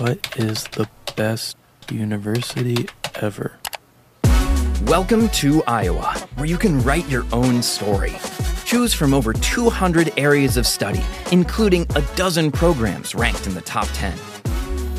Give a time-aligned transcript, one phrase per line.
[0.00, 1.58] What is the best
[1.90, 3.58] university ever?
[4.84, 8.16] Welcome to Iowa, where you can write your own story.
[8.64, 11.02] Choose from over 200 areas of study,
[11.32, 14.18] including a dozen programs ranked in the top 10.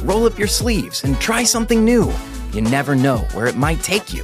[0.04, 2.14] Roll up your sleeves and try something new.
[2.54, 4.24] You never know where it might take you.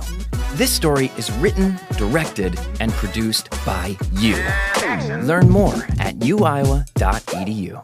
[0.53, 4.35] This story is written, directed, and produced by you.
[5.25, 7.83] Learn more at uiowa.edu.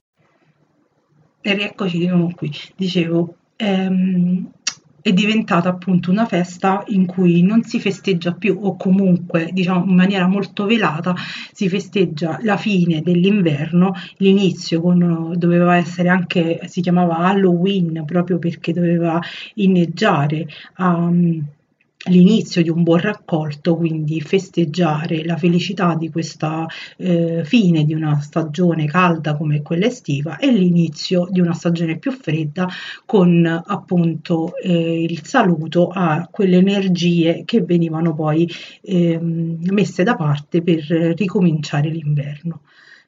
[1.41, 2.51] E rieccoci di nuovo qui.
[2.75, 4.51] Dicevo, ehm,
[5.01, 9.95] è diventata appunto una festa in cui non si festeggia più o comunque diciamo in
[9.95, 11.15] maniera molto velata
[11.51, 18.73] si festeggia la fine dell'inverno, l'inizio con, doveva essere anche, si chiamava Halloween proprio perché
[18.73, 19.19] doveva
[19.55, 21.09] inneggiare a
[22.09, 26.65] l'inizio di un buon raccolto, quindi festeggiare la felicità di questa
[26.97, 32.11] eh, fine di una stagione calda come quella estiva e l'inizio di una stagione più
[32.11, 32.67] fredda
[33.05, 38.49] con appunto eh, il saluto a quelle energie che venivano poi
[38.81, 40.79] eh, messe da parte per
[41.15, 42.61] ricominciare l'inverno,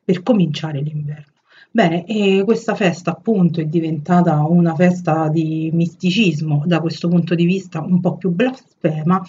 [0.04, 1.33] per cominciare l'inverno.
[1.76, 7.46] Bene, e questa festa appunto è diventata una festa di misticismo, da questo punto di
[7.46, 9.20] vista un po' più blasfema,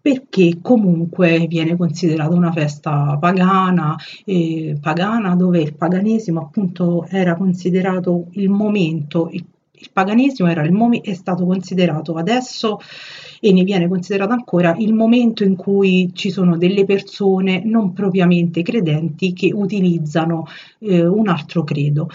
[0.00, 8.28] perché comunque viene considerata una festa pagana, eh, pagana dove il paganesimo appunto era considerato
[8.30, 9.44] il momento, il,
[9.80, 12.78] il paganesimo il mom- è stato considerato adesso
[13.40, 18.62] e ne viene considerato ancora il momento in cui ci sono delle persone non propriamente
[18.62, 20.46] credenti che utilizzano
[20.80, 22.10] eh, un altro credo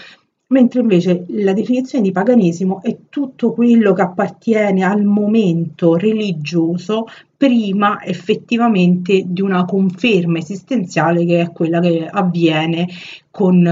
[0.48, 8.02] mentre invece la definizione di paganesimo è tutto quello che appartiene al momento religioso prima
[8.02, 12.88] effettivamente di una conferma esistenziale che è quella che avviene
[13.30, 13.66] con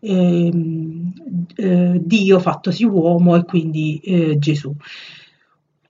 [0.00, 0.50] eh,
[1.56, 4.72] eh, Dio fattosi uomo e quindi eh, Gesù.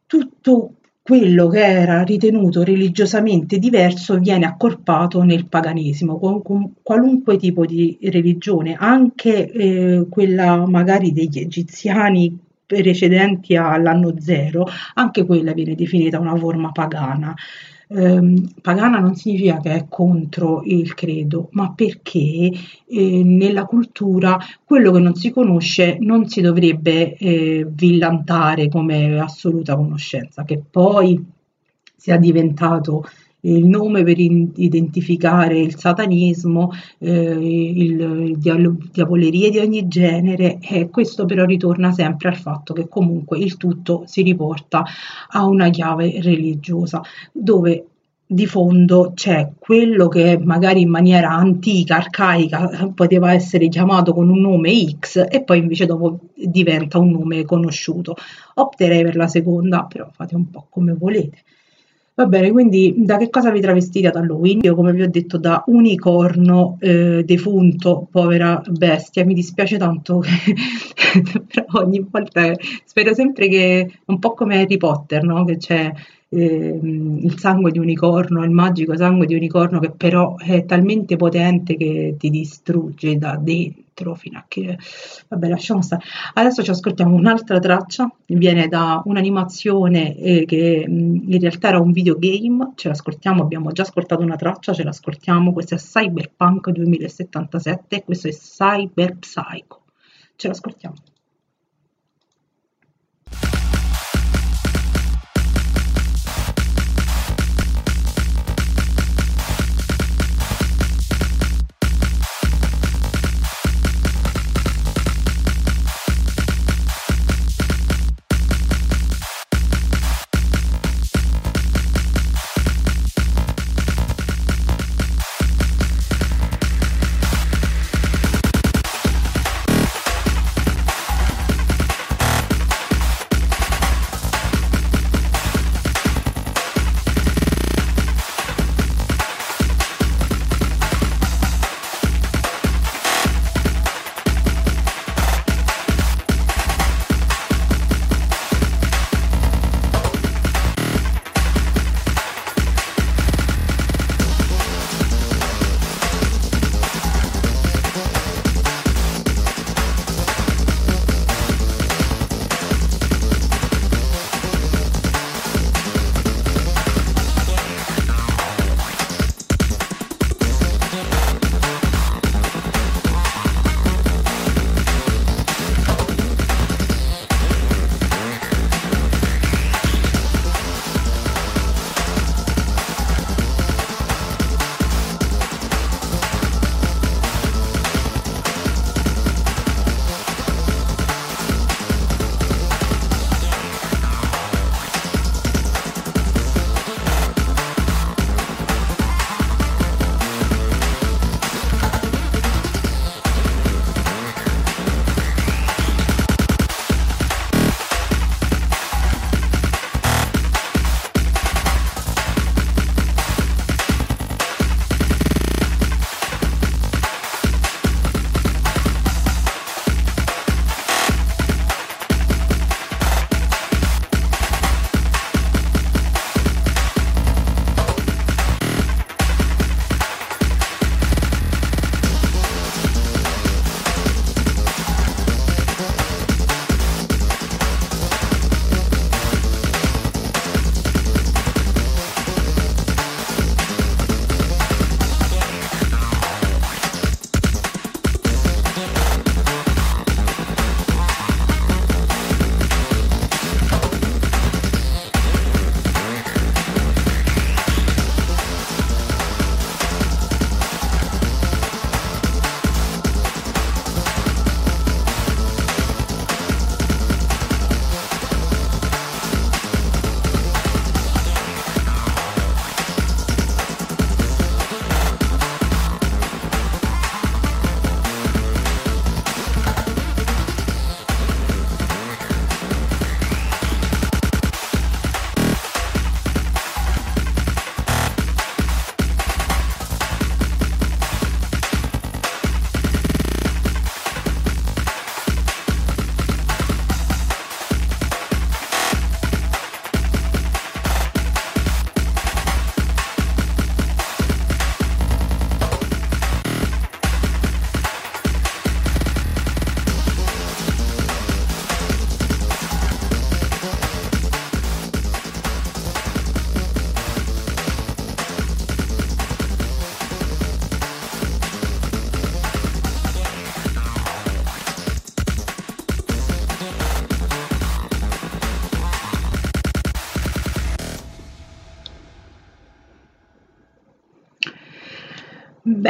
[0.07, 0.73] Tutto
[1.11, 6.21] quello che era ritenuto religiosamente diverso viene accorpato nel paganesimo,
[6.85, 15.53] qualunque tipo di religione, anche eh, quella magari degli egiziani precedenti all'anno zero, anche quella
[15.53, 17.35] viene definita una forma pagana
[17.93, 22.51] eh, pagana non significa che è contro il credo, ma perché
[22.87, 29.75] eh, nella cultura quello che non si conosce non si dovrebbe eh, villantare come assoluta
[29.75, 31.21] conoscenza, che poi
[31.97, 33.05] sia diventato
[33.43, 41.25] il nome per identificare il satanismo, eh, il, il diavolerie di ogni genere e questo
[41.25, 44.85] però ritorna sempre al fatto che comunque il tutto si riporta
[45.29, 47.01] a una chiave religiosa
[47.33, 47.85] dove
[48.33, 54.41] di fondo c'è quello che magari in maniera antica, arcaica, poteva essere chiamato con un
[54.41, 58.15] nome X e poi invece dopo diventa un nome conosciuto.
[58.55, 61.43] Opterei per la seconda, però fate un po' come volete.
[62.21, 64.61] Va bene, quindi da che cosa vi travestite ad Halloween?
[64.63, 70.21] Io come vi ho detto da unicorno eh, defunto, povera bestia, mi dispiace tanto
[71.51, 72.53] però ogni volta
[72.85, 75.47] spero sempre che un po' come Harry Potter, no?
[75.47, 75.91] Che c'è
[76.33, 81.77] eh, il sangue di unicorno, il magico sangue di unicorno che però è talmente potente
[81.77, 84.79] che ti distrugge da dentro fino a che...
[85.29, 86.03] Vabbè, lasciamo stare.
[86.35, 92.73] Adesso ci ascoltiamo un'altra traccia, viene da un'animazione eh, che in realtà era un videogame,
[92.77, 98.33] ce l'ascoltiamo, abbiamo già ascoltato una traccia, ce l'ascoltiamo, questo è Cyberpunk 2077, questo è
[98.33, 99.83] Cyber Psycho.
[100.37, 100.95] Ce l'ascoltiamo.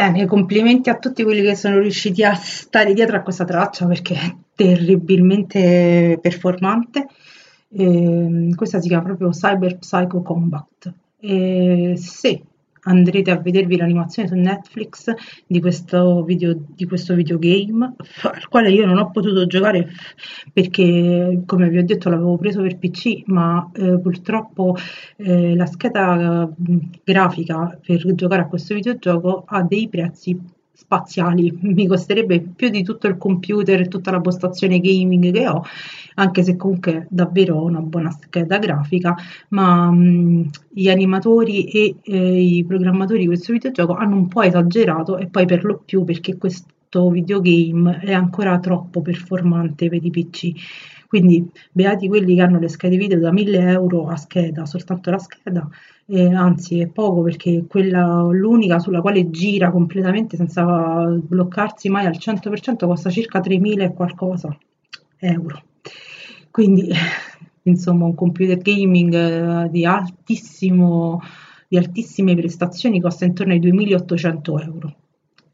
[0.00, 4.14] Bene, complimenti a tutti quelli che sono riusciti a stare dietro a questa traccia perché
[4.14, 7.06] è terribilmente performante.
[7.70, 10.90] E questa si chiama proprio Cyber Psycho Combat.
[11.20, 12.42] E se
[12.82, 15.12] andrete a vedervi l'animazione su Netflix
[15.46, 19.88] di questo, video, di questo videogame al quale io non ho potuto giocare
[20.52, 24.76] perché come vi ho detto l'avevo preso per PC ma eh, purtroppo
[25.16, 31.86] eh, la scheda mm, grafica per giocare a questo videogioco ha dei prezzi spaziali, mi
[31.86, 35.62] costerebbe più di tutto il computer e tutta la postazione gaming che ho,
[36.14, 39.14] anche se comunque davvero ho una buona scheda grafica,
[39.48, 45.18] ma mh, gli animatori e eh, i programmatori di questo videogioco hanno un po' esagerato
[45.18, 50.52] e poi per lo più perché questo videogame è ancora troppo performante per i PC.
[51.10, 55.18] Quindi beati quelli che hanno le schede video da 1000 euro a scheda, soltanto la
[55.18, 55.68] scheda,
[56.06, 62.16] eh, anzi è poco perché quella l'unica sulla quale gira completamente senza bloccarsi mai al
[62.16, 64.56] 100% costa circa 3000 e qualcosa
[65.18, 65.62] euro.
[66.52, 66.88] Quindi
[67.64, 71.20] insomma un computer gaming eh, di altissimo
[71.66, 74.94] di altissime prestazioni costa intorno ai 2800 euro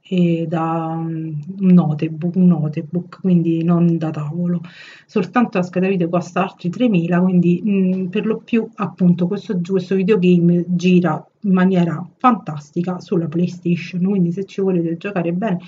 [0.09, 4.61] e da mm, un notebook, un notebook, quindi non da tavolo.
[5.07, 9.61] Soltanto la scheda video costa altri 3.000, quindi mh, mm, per lo più appunto questo,
[9.67, 15.59] questo videogame gira in maniera fantastica sulla PlayStation, quindi se ci volete giocare bene,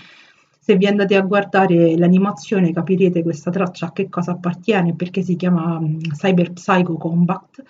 [0.61, 5.35] se vi andate a guardare l'animazione capirete questa traccia a che cosa appartiene perché si
[5.35, 7.63] chiama um, Cyber Psycho Combat.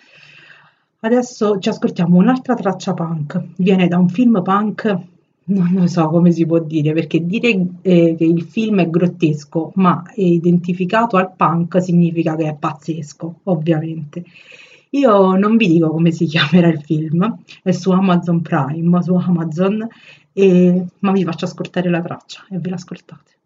[1.01, 4.97] Adesso ci ascoltiamo un'altra traccia punk, viene da un film punk
[5.49, 7.49] non lo so come si può dire, perché dire
[7.81, 13.39] eh, che il film è grottesco, ma è identificato al punk significa che è pazzesco,
[13.43, 14.23] ovviamente.
[14.91, 19.87] Io non vi dico come si chiamerà il film, è su Amazon Prime, su Amazon,
[20.33, 23.37] e, ma vi faccio ascoltare la traccia e ve l'ascoltate.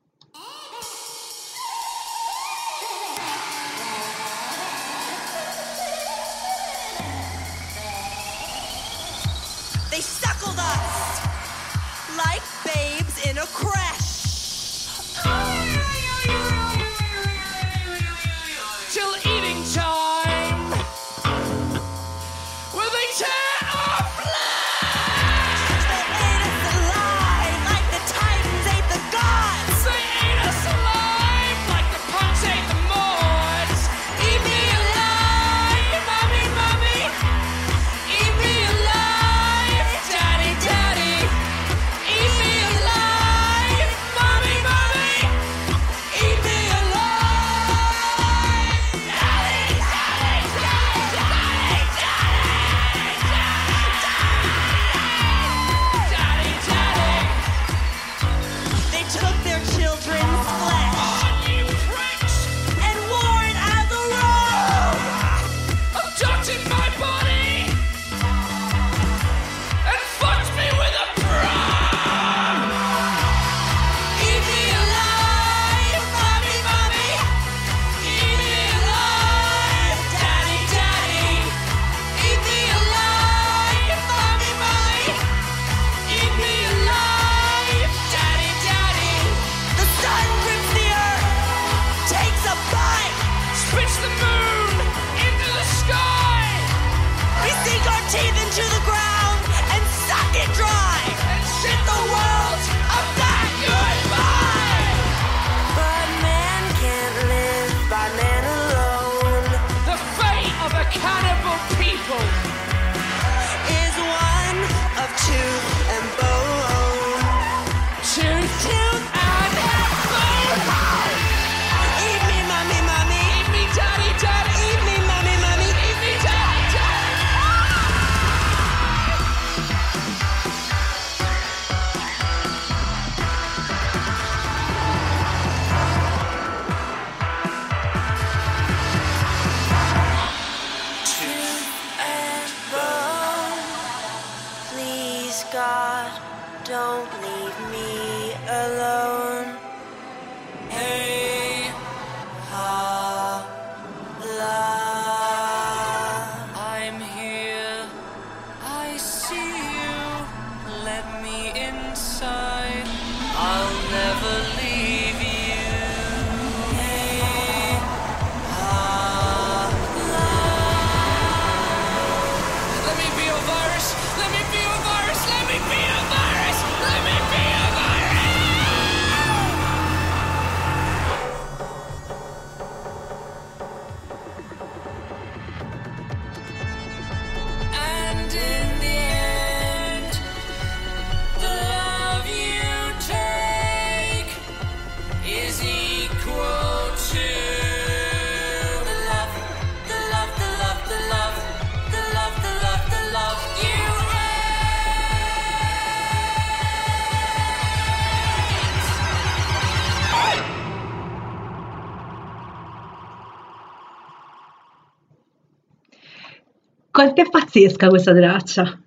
[217.03, 218.79] Quanto è pazzesca questa traccia.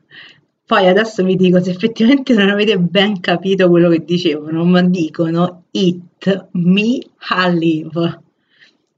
[0.65, 5.65] Poi adesso vi dico se effettivamente non avete ben capito quello che dicevano, ma dicono
[5.73, 8.23] It Me Alive.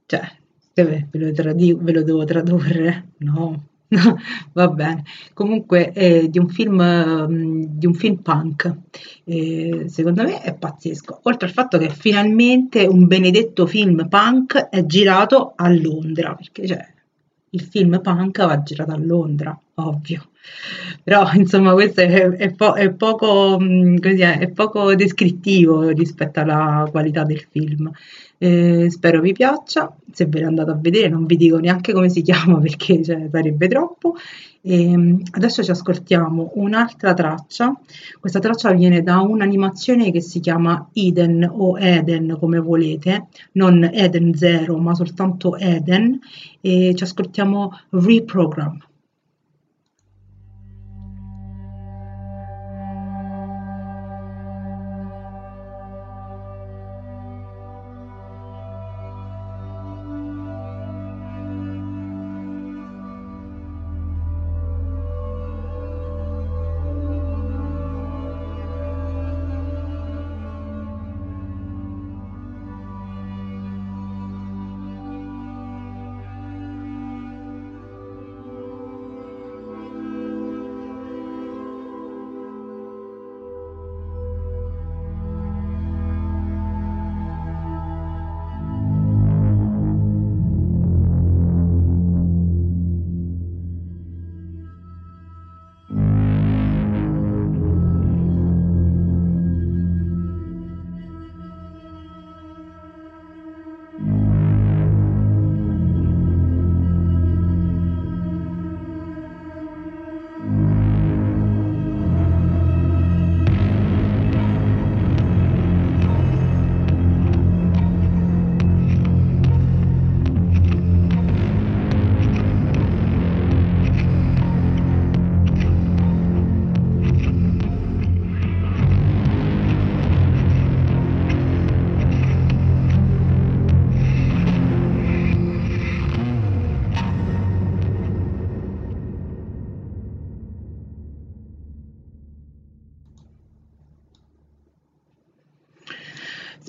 [0.06, 0.36] Cioè,
[0.74, 3.08] ve lo, tradu- ve lo devo tradurre?
[3.18, 3.64] No,
[4.54, 5.02] va bene.
[5.34, 8.74] Comunque è di un film, mm, di un film punk.
[9.24, 11.20] E secondo me è pazzesco.
[11.24, 16.96] Oltre al fatto che finalmente un benedetto film punk è girato a Londra, perché cioè,
[17.50, 20.30] il film punk va girato a Londra, ovvio.
[21.02, 27.24] Però insomma questo è, è, po- è, poco, mm, è, poco, descrittivo rispetto alla qualità
[27.24, 27.90] del film.
[28.40, 32.22] Eh, spero vi piaccia, se ve l'andate a vedere non vi dico neanche come si
[32.22, 34.14] chiama perché cioè, sarebbe troppo.
[34.60, 37.76] E ehm, adesso ci ascoltiamo un'altra traccia,
[38.20, 44.34] questa traccia viene da un'animazione che si chiama Eden o Eden come volete, non Eden
[44.34, 46.18] Zero ma soltanto Eden
[46.60, 48.87] e ci ascoltiamo Reprogram.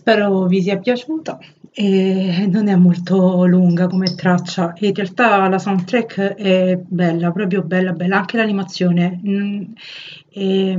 [0.09, 1.37] Spero vi sia piaciuta
[1.71, 4.73] e non è molto lunga come traccia.
[4.79, 9.61] In realtà la soundtrack è bella, proprio bella, bella, anche l'animazione mm,
[10.31, 10.75] è,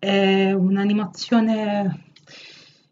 [0.00, 2.00] è un'animazione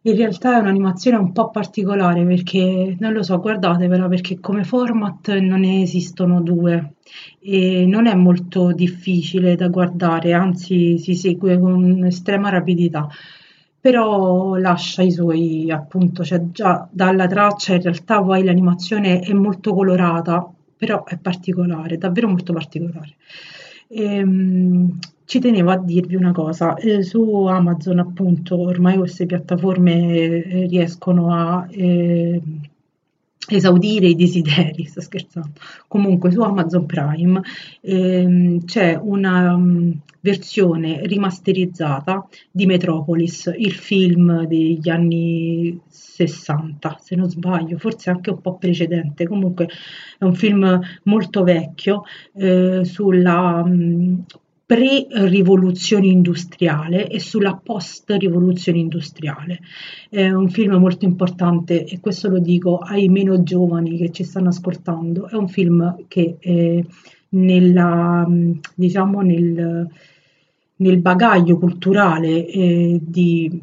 [0.02, 5.36] in realtà è un'animazione un po' particolare perché non lo so, guardatevela perché come format
[5.38, 6.94] non ne esistono due
[7.40, 13.08] e non è molto difficile da guardare, anzi si segue con estrema rapidità
[13.84, 19.74] però lascia i suoi appunto, cioè già dalla traccia in realtà poi l'animazione è molto
[19.74, 23.16] colorata, però è particolare, davvero molto particolare.
[23.88, 30.66] Ehm, ci tenevo a dirvi una cosa, eh, su Amazon appunto ormai queste piattaforme eh,
[30.66, 31.66] riescono a...
[31.70, 32.40] Eh,
[33.48, 35.52] esaudire i desideri, sto scherzando.
[35.86, 37.40] Comunque su Amazon Prime
[37.80, 47.28] ehm, c'è una um, versione rimasterizzata di Metropolis, il film degli anni 60, se non
[47.28, 49.26] sbaglio, forse anche un po' precedente.
[49.26, 49.68] Comunque
[50.18, 52.04] è un film molto vecchio
[52.34, 54.24] eh, sulla um,
[54.74, 59.60] pre-rivoluzione industriale e sulla post-rivoluzione industriale.
[60.10, 64.48] È un film molto importante e questo lo dico ai meno giovani che ci stanno
[64.48, 65.28] ascoltando.
[65.28, 66.84] È un film che eh,
[67.28, 68.28] nella,
[68.74, 69.88] diciamo nel,
[70.74, 73.60] nel bagaglio culturale eh, di,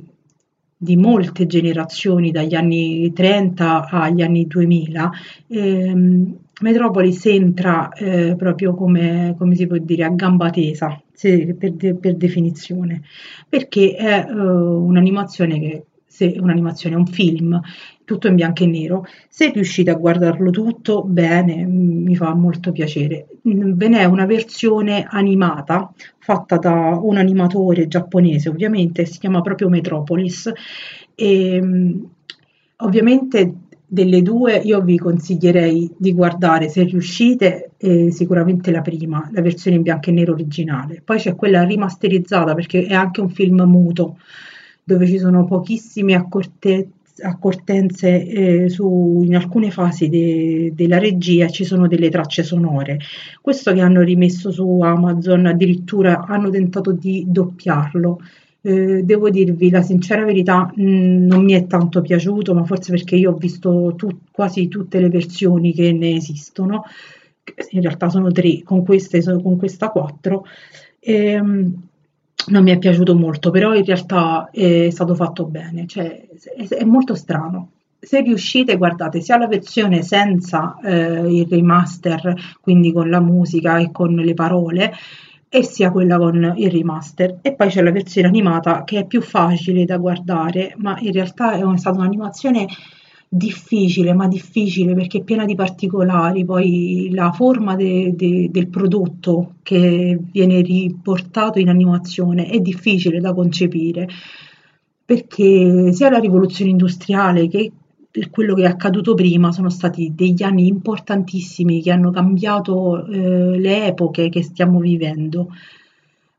[0.78, 5.12] di, molte generazioni dagli anni 30 agli anni 2000
[5.48, 11.74] ehm, Metropolis entra eh, proprio come, come, si può dire a gamba tesa se, per,
[11.74, 13.02] de, per, definizione.
[13.50, 17.60] Perché è uh, un'animazione che se un'animazione è un film
[18.04, 19.06] tutto in bianco e nero.
[19.30, 23.28] Se riuscite a guardarlo tutto bene mi fa molto piacere.
[23.42, 30.52] Ve n'è una versione animata fatta da un animatore giapponese ovviamente si chiama proprio Metropolis.
[31.16, 31.62] E
[32.78, 33.54] ovviamente
[33.94, 39.76] delle due io vi consiglierei di guardare se riuscite eh, sicuramente la prima, la versione
[39.76, 41.02] in bianco e nero originale.
[41.04, 44.18] Poi c'è quella rimasterizzata perché è anche un film muto
[44.82, 51.66] dove ci sono pochissime accortezze accortenze eh, su, in alcune fasi de, della regia ci
[51.66, 52.98] sono delle tracce sonore.
[53.42, 58.22] Questo che hanno rimesso su Amazon, addirittura hanno tentato di doppiarlo.
[58.64, 63.16] Eh, devo dirvi la sincera verità, mh, non mi è tanto piaciuto, ma forse perché
[63.16, 66.84] io ho visto tu, quasi tutte le versioni che ne esistono,
[67.72, 70.46] in realtà sono tre, con, queste, con questa quattro.
[71.00, 71.90] Ehm,
[72.48, 76.84] non mi è piaciuto molto, però in realtà è stato fatto bene, cioè è, è
[76.84, 77.72] molto strano.
[78.00, 83.92] Se riuscite, guardate sia la versione senza eh, il remaster, quindi con la musica e
[83.92, 84.92] con le parole,
[85.54, 87.40] e sia quella con il remaster.
[87.42, 91.52] E poi c'è la versione animata che è più facile da guardare, ma in realtà
[91.54, 92.68] è stata un'animazione
[93.28, 100.18] difficile, ma difficile perché piena di particolari, poi la forma de, de, del prodotto che
[100.32, 104.08] viene riportato in animazione è difficile da concepire
[105.04, 107.70] perché sia la rivoluzione industriale che
[108.30, 113.88] quello che è accaduto prima sono stati degli anni importantissimi che hanno cambiato eh, le
[113.88, 115.50] epoche che stiamo vivendo.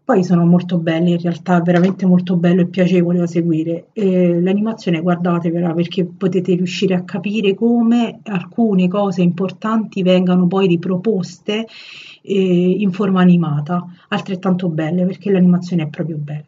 [0.04, 3.86] Poi sono molto belle, in realtà veramente molto bello e piacevole da seguire.
[3.92, 11.66] Eh, l'animazione guardatevela perché potete riuscire a capire come alcune cose importanti vengano poi riproposte
[12.22, 16.44] eh, in forma animata, altrettanto belle perché l'animazione è proprio bella.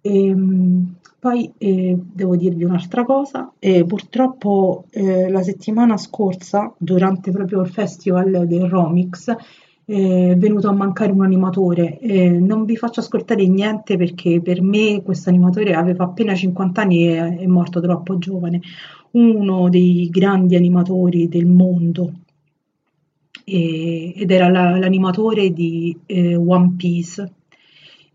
[0.00, 7.62] Ehm, poi eh, devo dirvi un'altra cosa, eh, purtroppo eh, la settimana scorsa, durante proprio
[7.62, 9.34] il festival del Romix,
[9.86, 11.98] è venuto a mancare un animatore.
[12.00, 17.08] Eh, non vi faccio ascoltare niente perché per me questo animatore aveva appena 50 anni
[17.08, 18.60] e è morto troppo giovane.
[19.12, 22.12] Uno dei grandi animatori del mondo
[23.44, 27.32] e, ed era la, l'animatore di eh, One Piece.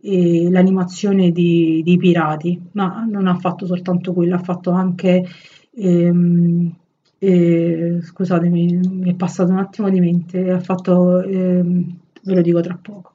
[0.01, 5.25] L'animazione di, di pirati, ma non ha fatto soltanto quello, ha fatto anche
[5.75, 6.75] ehm,
[7.19, 12.62] e, scusatemi, mi è passato un attimo di mente, ha fatto, eh, ve lo dico
[12.62, 13.13] tra poco.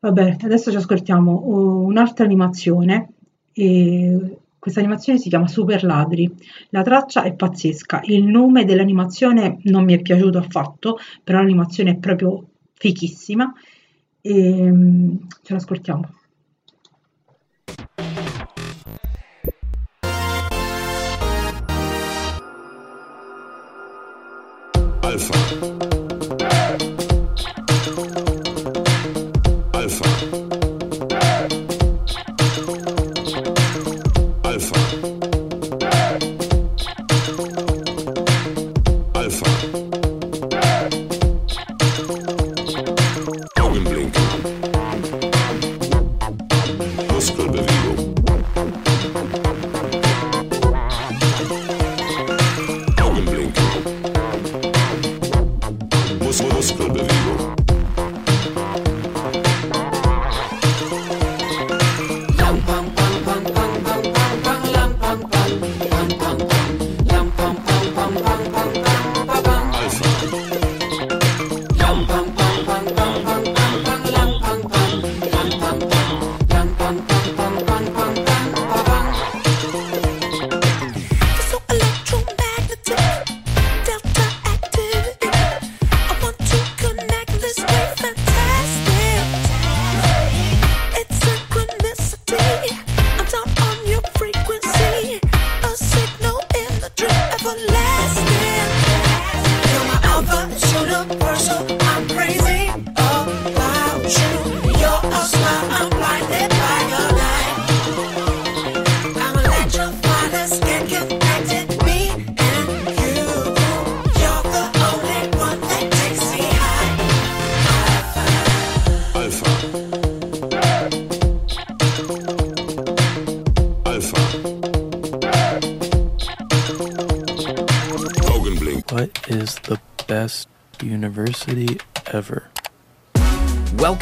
[0.00, 1.44] Vabbè, adesso ci ascoltiamo
[1.86, 3.08] un'altra animazione.
[3.54, 6.30] E questa animazione si chiama Super Ladri.
[6.70, 8.02] La traccia è pazzesca.
[8.04, 13.52] Il nome dell'animazione non mi è piaciuto affatto, però l'animazione è proprio fichissima.
[14.24, 14.72] E
[15.42, 16.08] ce l'ascoltiamo.
[57.12, 57.61] Thank you.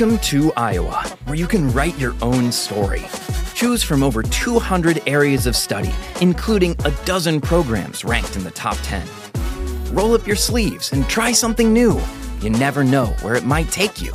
[0.01, 3.03] Welcome to Iowa, where you can write your own story.
[3.53, 8.79] Choose from over 200 areas of study, including a dozen programs ranked in the top
[8.83, 9.07] 10.
[9.93, 12.01] Roll up your sleeves and try something new.
[12.41, 14.15] You never know where it might take you.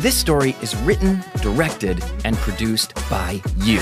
[0.00, 3.80] This story is written, directed, and produced by you.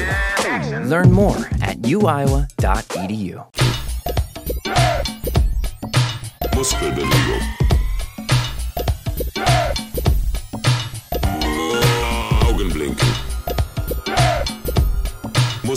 [0.88, 3.44] Learn more at uiowa.edu.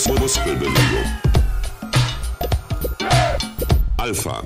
[0.04, 0.38] voz, voz
[3.98, 4.44] Alfa.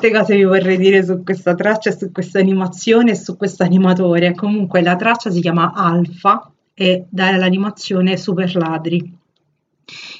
[0.00, 4.34] Quante cose vi vorrei dire su questa traccia, su questa animazione e su questo animatore.
[4.34, 9.18] Comunque la traccia si chiama Alpha e dall'animazione Super Ladri.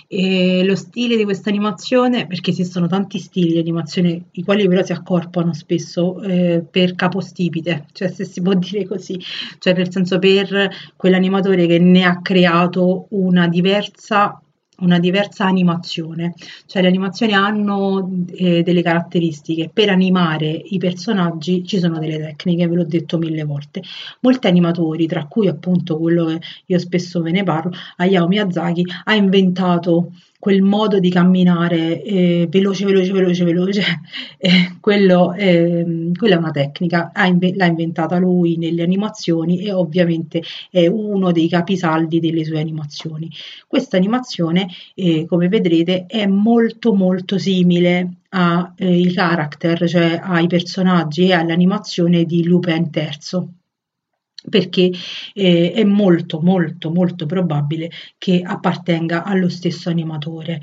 [0.06, 4.84] E lo stile di questa animazione, perché esistono tanti stili di animazione, i quali però
[4.84, 9.18] si accorpano spesso eh, per capostipite, cioè se si può dire così,
[9.58, 14.42] cioè nel senso per quell'animatore che ne ha creato una diversa
[14.80, 16.34] una diversa animazione,
[16.66, 22.68] cioè le animazioni hanno eh, delle caratteristiche, per animare i personaggi ci sono delle tecniche,
[22.68, 23.82] ve l'ho detto mille volte.
[24.20, 29.14] Molti animatori, tra cui appunto quello che io spesso ve ne parlo, Hayao Miyazaki, ha
[29.14, 33.82] inventato quel modo di camminare eh, veloce, veloce, veloce, veloce,
[34.38, 40.42] eh, quello, eh, quella è una tecnica, inve- l'ha inventata lui nelle animazioni e ovviamente
[40.70, 43.30] è uno dei capisaldi delle sue animazioni.
[43.66, 51.26] Questa animazione, eh, come vedrete, è molto molto simile ai eh, character, cioè ai personaggi
[51.26, 53.59] e all'animazione di Lupin III
[54.48, 54.90] perché
[55.34, 60.60] eh, è molto molto molto probabile che appartenga allo stesso animatore.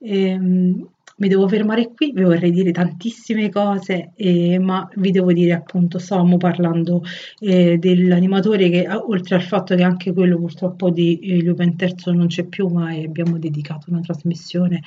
[0.00, 5.52] Ehm, mi devo fermare qui, vi vorrei dire tantissime cose, eh, ma vi devo dire
[5.52, 7.02] appunto, stavamo parlando
[7.38, 12.26] eh, dell'animatore che oltre al fatto che anche quello purtroppo di eh, Lupin III non
[12.26, 14.82] c'è più, ma abbiamo dedicato una trasmissione,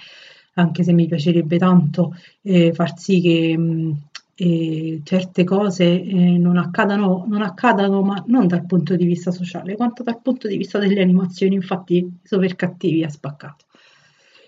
[0.54, 4.09] anche se mi piacerebbe tanto eh, far sì che mh,
[4.42, 9.76] e certe cose eh, non accadano, non accadano, ma non dal punto di vista sociale,
[9.76, 13.66] quanto dal punto di vista delle animazioni, infatti Super Cattivi ha spaccato.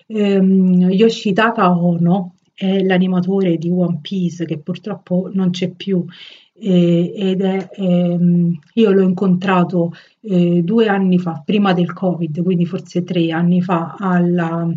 [0.08, 6.06] Ehm, Yoshitaka Ono è l'animatore di One Piece che purtroppo non c'è più
[6.54, 12.66] eh, ed è, ehm, io l'ho incontrato eh, due anni fa, prima del Covid, quindi
[12.66, 14.72] forse tre anni fa, alla,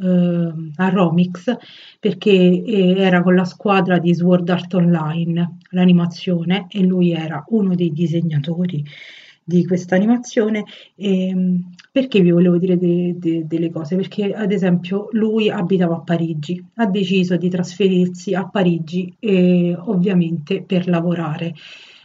[0.00, 1.54] eh, a Romix
[1.98, 7.74] perché eh, era con la squadra di Sword Art Online l'animazione e lui era uno
[7.74, 8.84] dei disegnatori
[9.42, 10.64] di questa animazione.
[10.96, 13.96] Ehm, perché vi volevo dire de- de- delle cose?
[13.96, 20.62] Perché ad esempio lui abitava a Parigi ha deciso di trasferirsi a Parigi eh, ovviamente
[20.62, 21.54] per lavorare.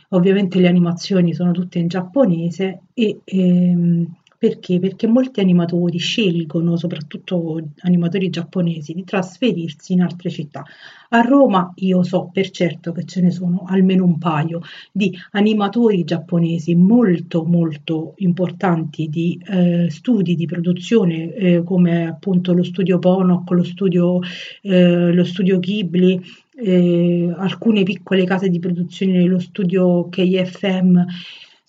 [0.09, 4.07] Ovviamente le animazioni sono tutte in giapponese e ehm,
[4.45, 4.77] perché?
[4.79, 10.63] Perché molti animatori scelgono, soprattutto animatori giapponesi, di trasferirsi in altre città.
[11.09, 16.03] A Roma io so per certo che ce ne sono almeno un paio di animatori
[16.03, 23.49] giapponesi molto molto importanti di eh, studi di produzione eh, come appunto lo studio Ponok,
[23.49, 24.19] lo studio,
[24.61, 26.21] eh, lo studio Ghibli,
[26.57, 31.03] eh, alcune piccole case di produzione, lo studio KFM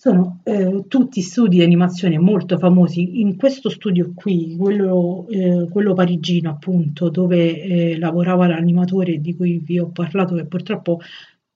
[0.07, 3.19] sono eh, tutti studi di animazione molto famosi.
[3.19, 9.59] In questo studio qui, quello, eh, quello parigino appunto, dove eh, lavorava l'animatore di cui
[9.59, 11.01] vi ho parlato, che purtroppo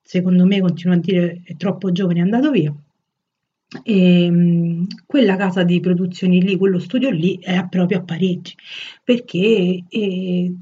[0.01, 2.75] secondo me continua a dire è troppo giovane, è andato via.
[3.83, 8.53] E, mh, quella casa di produzioni lì, quello studio lì è proprio a Parigi,
[9.01, 10.53] perché eh,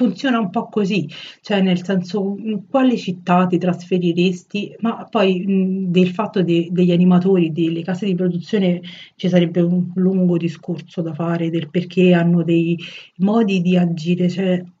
[0.00, 1.08] funziona un po' così,
[1.42, 6.90] cioè nel senso in quale città ti trasferiresti, ma poi mh, del fatto de- degli
[6.92, 8.80] animatori, delle case di produzione
[9.16, 12.76] ci sarebbe un lungo discorso da fare del perché hanno dei
[13.18, 14.64] modi di agire, cioè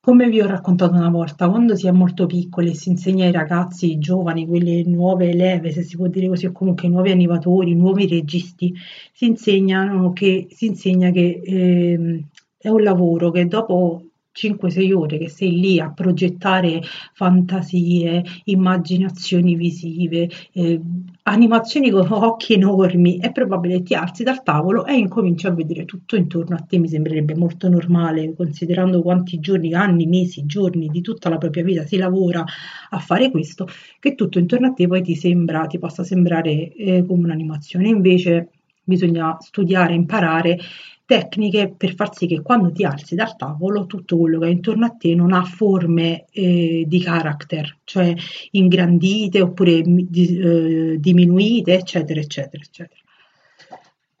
[0.00, 3.32] come vi ho raccontato una volta, quando si è molto piccoli e si insegna ai
[3.32, 7.74] ragazzi i giovani, quelle nuove leve, se si può dire così, o comunque nuovi animatori,
[7.74, 8.72] nuovi registi,
[9.12, 12.24] si insegnano che, si insegna che ehm,
[12.66, 14.02] è un lavoro che dopo
[14.34, 16.82] 5-6 ore che sei lì a progettare
[17.14, 20.80] fantasie, immaginazioni visive, eh,
[21.22, 26.16] animazioni con occhi enormi, è probabile ti alzi dal tavolo e incominci a vedere tutto
[26.16, 26.76] intorno a te.
[26.78, 31.86] Mi sembrerebbe molto normale, considerando quanti giorni, anni, mesi, giorni di tutta la propria vita
[31.86, 32.44] si lavora
[32.90, 33.68] a fare questo,
[34.00, 37.88] che tutto intorno a te poi ti sembra, ti possa sembrare eh, come un'animazione.
[37.88, 38.50] Invece
[38.82, 40.58] bisogna studiare, imparare
[41.06, 44.86] tecniche per far sì che quando ti alzi dal tavolo tutto quello che è intorno
[44.86, 48.12] a te non ha forme eh, di character, cioè
[48.50, 53.00] ingrandite oppure di, eh, diminuite, eccetera, eccetera, eccetera.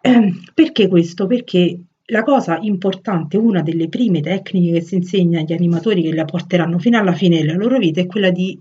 [0.00, 1.26] Eh, perché questo?
[1.26, 6.24] Perché la cosa importante, una delle prime tecniche che si insegna agli animatori che la
[6.24, 8.58] porteranno fino alla fine della loro vita è quella di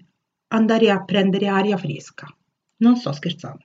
[0.47, 2.27] andare a prendere aria fresca.
[2.77, 3.63] Non sto scherzando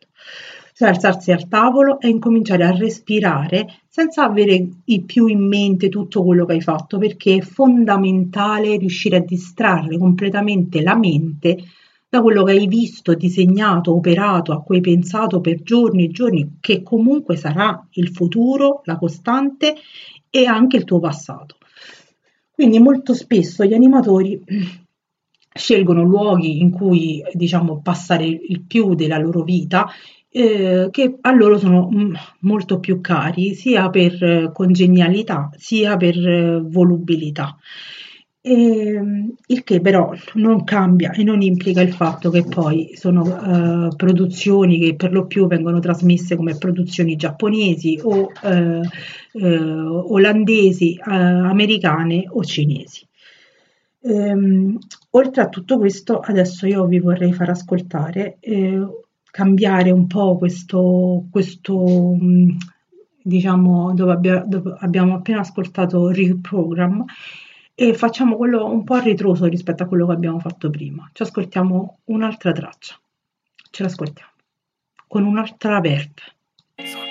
[0.80, 4.66] cioè alzarsi al tavolo e incominciare a respirare senza avere
[5.04, 10.80] più in mente tutto quello che hai fatto, perché è fondamentale riuscire a distrarre completamente
[10.80, 11.58] la mente
[12.08, 16.56] da quello che hai visto, disegnato, operato, a cui hai pensato per giorni e giorni,
[16.60, 19.74] che comunque sarà il futuro, la costante
[20.30, 21.58] e anche il tuo passato.
[22.50, 24.42] Quindi molto spesso gli animatori
[25.52, 29.86] scelgono luoghi in cui diciamo passare il più della loro vita
[30.32, 36.16] eh, che a loro sono mm, molto più cari sia per eh, congenialità sia per
[36.16, 37.56] eh, volubilità.
[38.42, 39.02] E,
[39.46, 44.78] il che però non cambia e non implica il fatto che poi sono uh, produzioni
[44.78, 48.80] che per lo più vengono trasmesse come produzioni giapponesi o uh,
[49.32, 53.06] uh, olandesi, americane o cinesi.
[54.02, 54.78] Um,
[55.10, 58.38] oltre a tutto questo, adesso io vi vorrei far ascoltare
[59.30, 62.16] cambiare un po' questo, questo
[63.22, 67.04] diciamo, dove, abbia, dove abbiamo appena ascoltato Reprogram
[67.74, 71.08] e facciamo quello un po' a ritroso rispetto a quello che abbiamo fatto prima.
[71.12, 72.98] Ci ascoltiamo un'altra traccia,
[73.70, 74.30] ce l'ascoltiamo
[75.06, 77.09] con un'altra verve.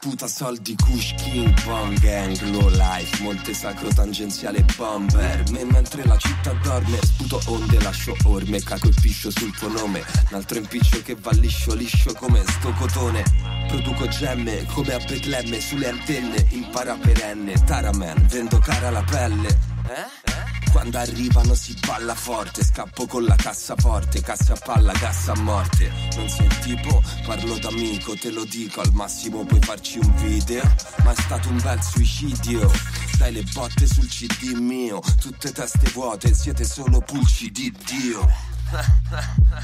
[0.00, 5.42] Sputa soldi, kush, king, bong, gang, low life Monte sacro, tangenziale, bomber.
[5.50, 10.04] Me mentre la città dorme Sputo onde, lascio orme Caco e piscio sul tuo nome.
[10.30, 13.24] Un altro impiccio che va liscio, liscio come sto cotone.
[13.66, 17.54] Produco gemme come a Betlemme Sulle antenne, impara perenne.
[17.64, 19.48] Taraman, vendo cara la pelle.
[19.48, 20.27] Eh?
[20.70, 25.90] Quando arrivano si balla forte, scappo con la cassaforte, cassa a palla, cassa a morte.
[26.16, 30.62] Non sei il tipo, parlo d'amico, te lo dico, al massimo puoi farci un video,
[31.04, 32.70] ma è stato un bel suicidio.
[33.16, 38.26] Dai le botte sul CD mio, tutte teste vuote, siete solo pulci di Dio.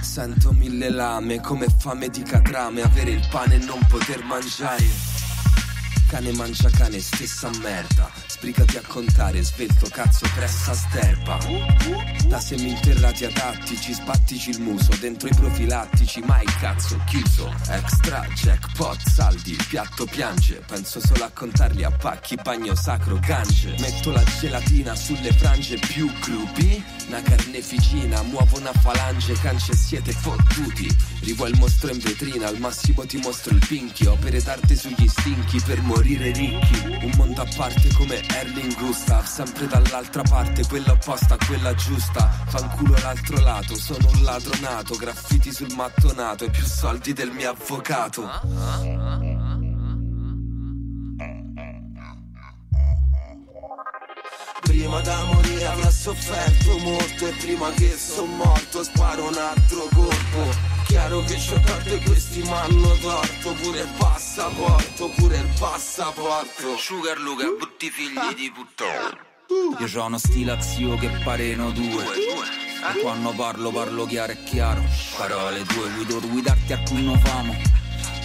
[0.00, 5.13] Sento mille lame come fame di catrame, avere il pane e non poter mangiare.
[6.14, 8.08] Cane mangia cane, stessa merda.
[8.28, 11.38] Sbrigati a contare, svelto cazzo pressa sterpa.
[12.28, 17.52] Da seminterrati adattici, sbattici il muso dentro i profilattici, mai cazzo chiuso.
[17.68, 20.62] Extra, jackpot, saldi, il piatto piange.
[20.64, 23.74] Penso solo a contarli a pacchi, bagno sacro, gange.
[23.80, 26.80] Metto la gelatina sulle frange più gruppi.
[27.08, 30.96] Una carneficina, muovo una falange, cance siete fottuti.
[31.22, 34.06] Rivo il mostro in vetrina, al massimo ti mostro il pinchi.
[34.06, 36.98] Opere d'arte sugli stinchi per morire ricchi.
[37.02, 42.30] Un mondo a parte come Erling Gustav, sempre dall'altra parte, quella opposta a quella giusta.
[42.46, 47.50] Fanculo l'altro lato, sono un ladro nato, graffiti sul mattonato e più soldi del mio
[47.50, 49.42] avvocato.
[54.64, 60.72] Prima da morire avrà sofferto molto E prima che son morto sparo un altro colpo
[60.86, 66.76] Chiaro che c'ho torto e questi m'hanno torto Pure il passaporto, pure il passaporto.
[66.76, 69.32] Sugar Luca, butti figli di puttana
[69.78, 72.04] Io ho uno stilazio che pareno due.
[72.04, 74.82] E quando parlo parlo chiaro e chiaro.
[75.16, 77.54] Parole tue, guido guidarti a cui non famo.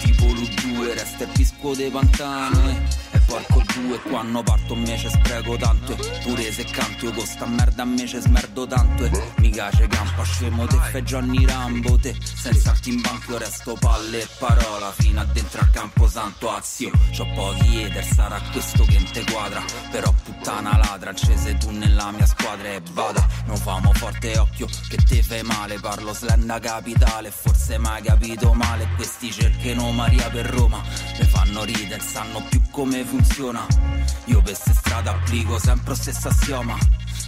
[0.02, 3.09] Tipo l'U2, resta il pisco de pantano eh.
[3.30, 5.92] Porco due Quando parto me ci spreco tanto.
[5.92, 9.04] E pure se canto io con sta merda me ci smerdo tanto.
[9.04, 12.12] E mica c'è campo scemo te fai Johnny Rambo te.
[12.20, 14.90] Senza in banco resto palle e parola.
[14.98, 16.90] Fino a dentro al campo santo azio.
[17.16, 19.62] C'ho pochi hater sarà questo che te quadra.
[19.92, 23.24] Però puttana ladra accese tu nella mia squadra e vada.
[23.46, 25.78] Non famo forte occhio che te fai male.
[25.78, 28.88] Parlo slenda capitale forse mai capito male.
[28.96, 30.82] Questi cercano Maria per Roma
[31.18, 33.19] Mi fanno ridere sanno più come funziona
[34.26, 36.78] Io per ste strade applico sempre lo stesso assioma.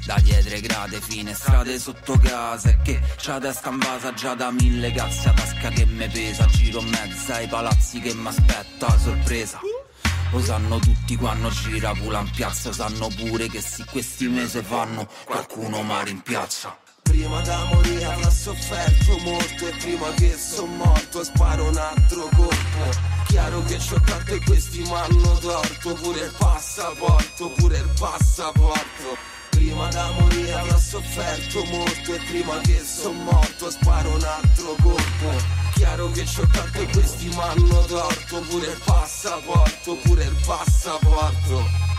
[0.07, 2.71] Da dietro grade fine strade sotto casa.
[2.71, 5.29] E che c'ha testa in base già da mille cazzi.
[5.29, 9.61] A tasca che me pesa giro mezzo ai palazzi che m'aspetta sorpresa.
[10.31, 12.73] Lo sanno tutti quando gira pula in piazza.
[12.73, 15.07] Sanno pure che se questi mesi fanno.
[15.25, 16.82] Qualcuno mi rimpiazza
[17.13, 22.91] Prima da morire avrà sofferto molto E prima che son morto sparo un altro colpo.
[23.27, 29.17] Chiaro che c'ho tanto e questi m'hanno torto Pure il passaporto, pure il passaporto.
[29.51, 35.61] Prima da morire avrà sofferto molto E prima che son morto sparo un altro colpo.
[35.75, 41.91] Chiaro che c'ho tanto e questi m'hanno torto Pure il passaporto, pure il passaporto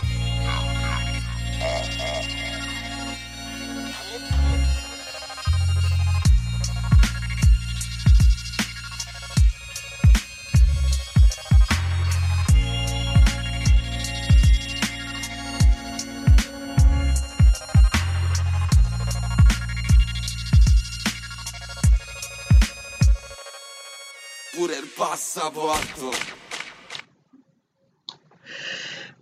[24.96, 26.10] passaporto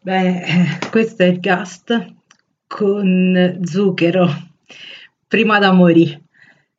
[0.00, 2.14] Bene, eh, questo è il cast
[2.66, 4.26] con Zucchero,
[5.28, 6.24] prima da morire,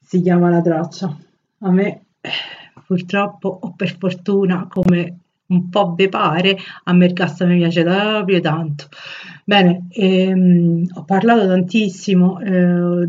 [0.01, 1.17] si chiama la traccia.
[1.59, 2.07] A me,
[2.85, 5.19] purtroppo, o per fortuna, come
[5.53, 8.87] un po' vi pare, a me il cast mi piace proprio tanto.
[9.45, 13.05] Bene, ehm, ho parlato tantissimo, eh, ho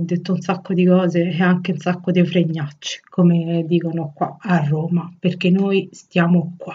[0.00, 4.66] detto un sacco di cose e anche un sacco di fregnacci, come dicono qua a
[4.66, 6.74] Roma, perché noi stiamo qua.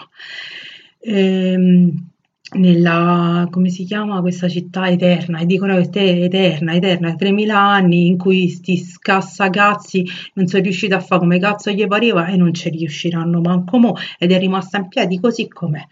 [1.00, 2.10] Ehm,
[2.52, 8.06] nella, come si chiama questa città eterna, e dicono che è eterna, eterna, 3000 anni
[8.06, 12.52] in cui sti scassacazzi non sono riusciti a fare come cazzo gli pareva e non
[12.54, 15.84] ci riusciranno manco mo ed è rimasta in piedi così com'è,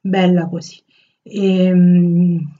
[0.00, 0.80] bella così.
[1.24, 2.58] Ehm,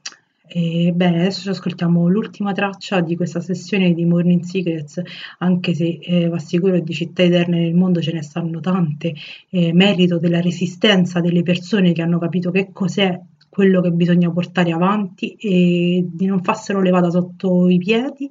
[0.55, 5.01] E, bene, adesso ci ascoltiamo l'ultima traccia di questa sessione di Morning Secrets,
[5.39, 9.15] anche se eh, vi assicuro che di città eterne nel mondo ce ne stanno tante,
[9.49, 13.19] eh, merito della resistenza delle persone che hanno capito che cos'è
[13.53, 18.27] quello che bisogna portare avanti e di non farselo levata sotto i piedi.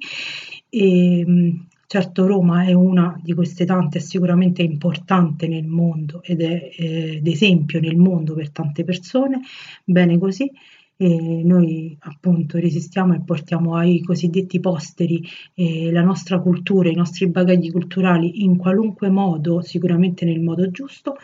[0.68, 6.40] E, mh, certo Roma è una di queste tante, è sicuramente importante nel mondo ed
[6.40, 9.42] è eh, d'esempio nel mondo per tante persone,
[9.84, 10.50] bene così
[10.96, 17.28] e noi appunto resistiamo e portiamo ai cosiddetti posteri eh, la nostra cultura, i nostri
[17.28, 21.16] bagagli culturali in qualunque modo, sicuramente nel modo giusto.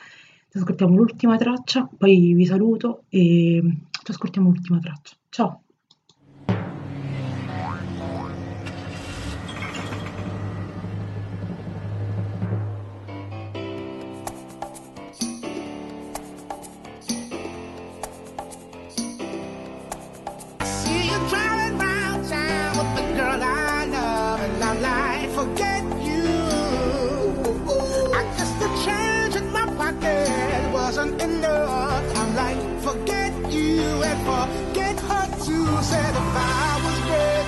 [0.50, 5.14] Ci ascoltiamo l'ultima traccia, poi vi saluto e ci ascoltiamo l'ultima traccia.
[5.28, 5.62] Ciao!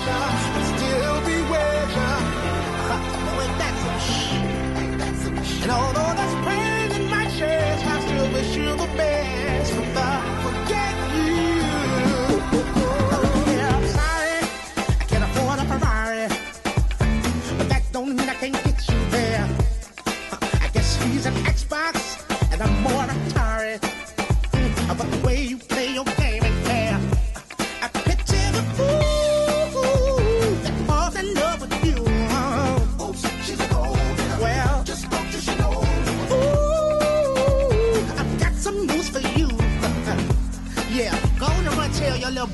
[0.01, 2.15] Still be richer.
[2.93, 4.81] Oh, ain't that some shit?
[4.81, 6.10] Ain't that some shit?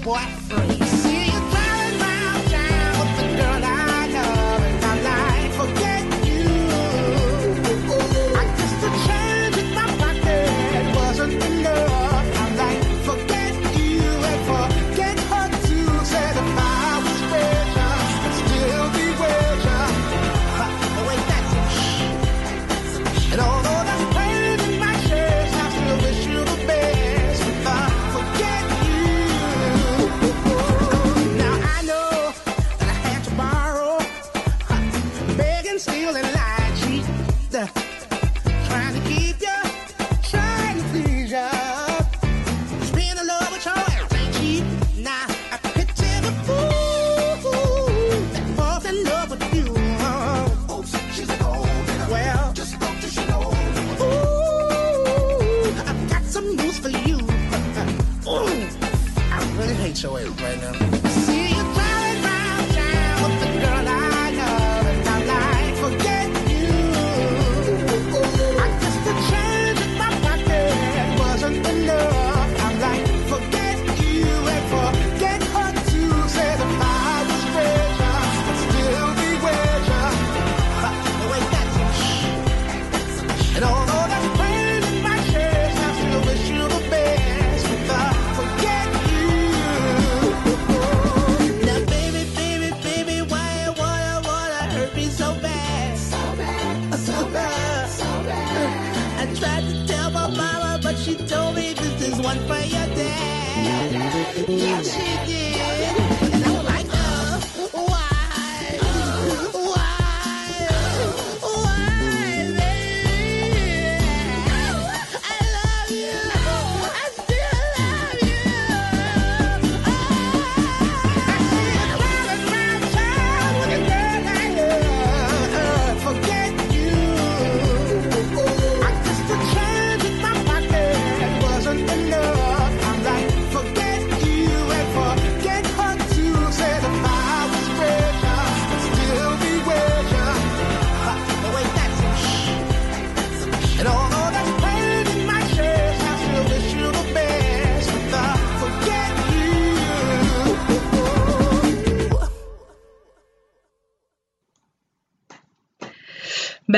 [0.06, 0.45] Boy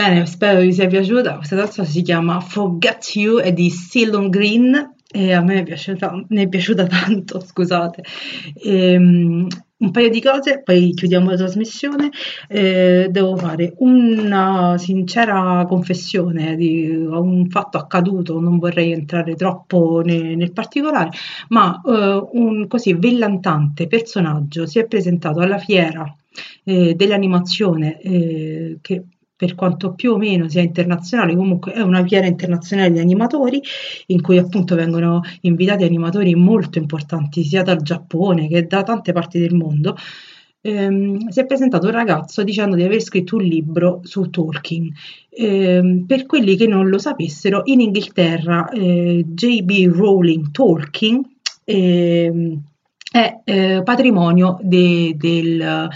[0.09, 1.37] Bene, spero vi sia piaciuta.
[1.37, 6.25] Questa danza si chiama Forget You, è di Ceylon Green e a me è piaciuta,
[6.29, 8.03] ne è piaciuta tanto, scusate.
[8.65, 9.47] Ehm,
[9.77, 12.09] un paio di cose, poi chiudiamo la trasmissione.
[12.49, 20.35] Eh, devo fare una sincera confessione di un fatto accaduto, non vorrei entrare troppo ne-
[20.37, 21.11] nel particolare,
[21.49, 26.17] ma eh, un così vellantante personaggio si è presentato alla fiera
[26.65, 29.03] eh, dell'animazione eh, che
[29.39, 33.63] per quanto più o meno sia internazionale, comunque è una fiera internazionale di animatori
[34.07, 39.39] in cui appunto vengono invitati animatori molto importanti sia dal Giappone che da tante parti
[39.39, 39.95] del mondo.
[40.61, 44.93] Ehm, si è presentato un ragazzo dicendo di aver scritto un libro su Tolkien.
[45.31, 49.87] Ehm, per quelli che non lo sapessero, in Inghilterra eh, J.B.
[49.95, 51.23] Rowling Tolkien
[51.63, 52.61] ehm,
[53.13, 55.89] è eh, patrimonio de- del,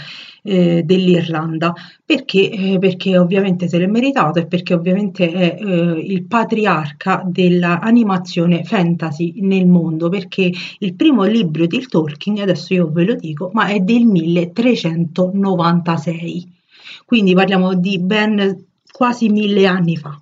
[0.43, 1.73] eh, dell'Irlanda.
[2.05, 8.63] Perché, eh, perché ovviamente se l'è meritato e perché ovviamente è eh, il patriarca dell'animazione
[8.63, 13.67] fantasy nel mondo perché il primo libro di Tolkien, adesso io ve lo dico, ma
[13.67, 16.61] è del 1396
[17.05, 20.19] quindi parliamo di ben quasi mille anni fa.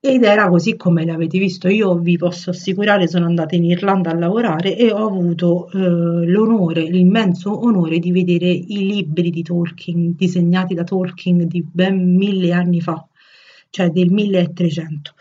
[0.00, 4.14] Ed era così come l'avete visto, io vi posso assicurare, sono andata in Irlanda a
[4.16, 10.74] lavorare e ho avuto eh, l'onore, l'immenso onore di vedere i libri di Tolkien, disegnati
[10.74, 13.04] da Tolkien di ben mille anni fa,
[13.70, 15.14] cioè del 1300.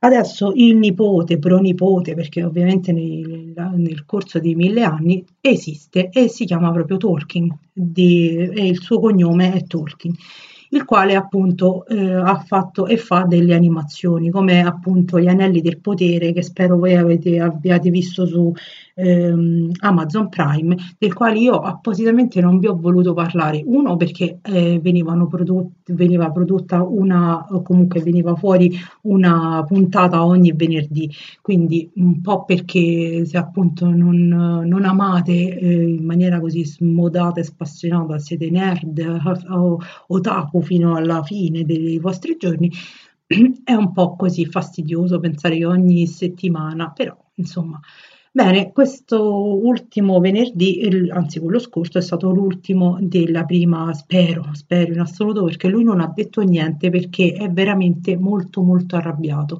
[0.00, 6.44] Adesso il nipote, pronipote, perché ovviamente nel, nel corso dei mille anni esiste e si
[6.44, 10.14] chiama proprio Tolkien di- e il suo cognome è Tolkien
[10.70, 15.80] il quale appunto eh, ha fatto e fa delle animazioni come appunto Gli Anelli del
[15.80, 18.52] Potere che spero voi avete, abbiate visto su
[18.96, 24.80] ehm, Amazon Prime del quale io appositamente non vi ho voluto parlare uno perché eh,
[25.28, 28.72] prodotti, veniva prodotta una o comunque veniva fuori
[29.02, 31.10] una puntata ogni venerdì
[31.42, 37.44] quindi un po' perché se appunto non, non amate eh, in maniera così smodata e
[37.44, 38.98] spassionata siete nerd
[39.50, 39.78] o
[40.08, 42.70] otaku fino alla fine dei vostri giorni
[43.64, 47.80] è un po' così fastidioso pensare che ogni settimana, però insomma.
[48.36, 55.00] Bene, questo ultimo venerdì, anzi quello scorso, è stato l'ultimo della prima, spero, spero in
[55.00, 59.58] assoluto, perché lui non ha detto niente perché è veramente molto molto arrabbiato.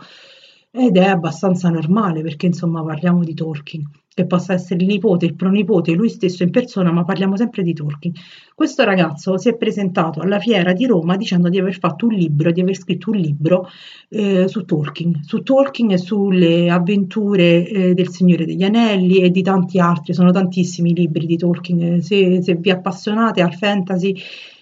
[0.71, 3.83] Ed è abbastanza normale perché insomma parliamo di Tolkien,
[4.17, 7.75] che possa essere il nipote, il pronipote, lui stesso in persona, ma parliamo sempre di
[7.75, 8.15] Tolkien.
[8.55, 12.51] Questo ragazzo si è presentato alla fiera di Roma dicendo di aver fatto un libro,
[12.51, 13.69] di aver scritto un libro
[14.09, 19.43] eh, su Tolkien, su Tolkien e sulle avventure eh, del Signore degli Anelli e di
[19.43, 24.15] tanti altri, sono tantissimi i libri di Tolkien, eh, se, se vi appassionate al fantasy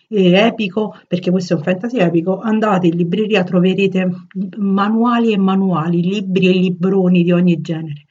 [0.08, 4.10] eh, epico, perché questo è un fantasy epico, andate in libreria, troverete
[4.56, 8.06] manuali e manuali, libri e libroni di ogni genere.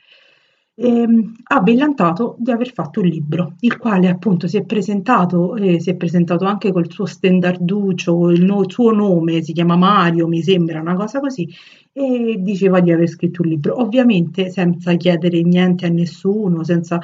[0.76, 5.80] Ehm, ha millantato di aver fatto un libro, il quale appunto si è presentato, eh,
[5.80, 10.42] si è presentato anche col suo stendarduccio, il no- suo nome si chiama Mario, mi
[10.42, 11.48] sembra una cosa così,
[11.92, 17.00] e diceva di aver scritto un libro, ovviamente senza chiedere niente a nessuno, senza,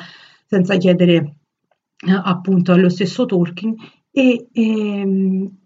[0.47, 1.35] senza chiedere
[2.07, 3.75] eh, appunto allo stesso Tolkien
[4.11, 5.57] e, ehm,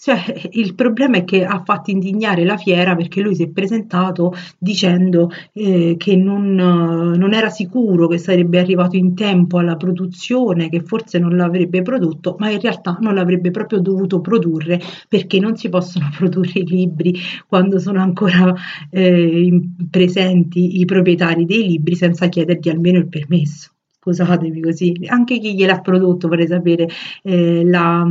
[0.00, 4.32] cioè, il problema è che ha fatto indignare la fiera perché lui si è presentato
[4.58, 10.80] dicendo eh, che non, non era sicuro che sarebbe arrivato in tempo alla produzione, che
[10.80, 15.68] forse non l'avrebbe prodotto, ma in realtà non l'avrebbe proprio dovuto produrre perché non si
[15.68, 17.14] possono produrre i libri
[17.46, 18.54] quando sono ancora
[18.90, 25.54] eh, presenti i proprietari dei libri senza chiedergli almeno il permesso scusatemi così, anche chi
[25.54, 26.88] gliel'ha prodotto vorrei sapere,
[27.22, 28.06] eh, la,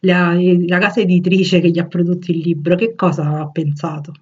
[0.00, 0.34] la,
[0.66, 4.12] la casa editrice che gli ha prodotto il libro, che cosa ha pensato?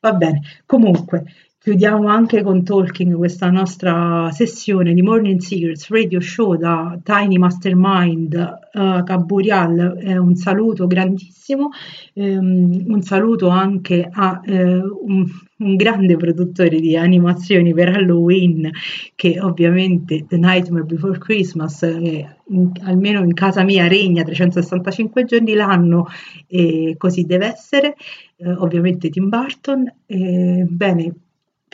[0.00, 1.24] Va bene, comunque
[1.64, 8.34] chiudiamo anche con Talking questa nostra sessione di Morning Secrets Radio Show da Tiny Mastermind
[8.70, 11.70] uh, Caburial, eh, un saluto grandissimo,
[12.12, 15.24] ehm, un saluto anche a eh, un,
[15.56, 18.70] un grande produttore di animazioni per Halloween
[19.14, 25.54] che ovviamente The Nightmare Before Christmas eh, in- almeno in casa mia regna 365 giorni
[25.54, 26.08] l'anno
[26.46, 27.94] e così deve essere
[28.36, 29.90] eh, ovviamente Tim Burton.
[30.04, 31.14] Eh, bene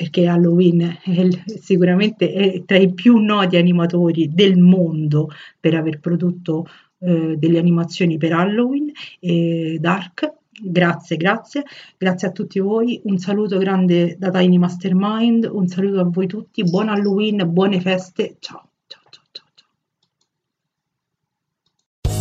[0.01, 1.29] perché Halloween è
[1.61, 5.29] sicuramente è tra i più noti animatori del mondo
[5.61, 6.67] per aver prodotto
[7.01, 10.37] eh, delle animazioni per Halloween e Dark.
[10.63, 11.65] Grazie, grazie,
[11.99, 12.99] grazie a tutti voi.
[13.05, 18.37] Un saluto grande da Tiny Mastermind, un saluto a voi tutti, buon Halloween, buone feste,
[18.39, 18.70] ciao.